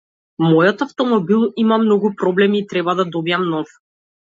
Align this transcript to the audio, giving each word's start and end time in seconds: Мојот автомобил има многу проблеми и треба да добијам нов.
Мојот 0.45 0.81
автомобил 0.85 1.45
има 1.67 1.79
многу 1.85 2.13
проблеми 2.25 2.65
и 2.65 2.69
треба 2.75 3.01
да 3.05 3.11
добијам 3.15 3.51
нов. 3.57 3.83